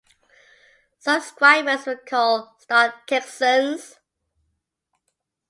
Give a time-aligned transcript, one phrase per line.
[0.97, 3.97] Subscribers were called "StarTexans".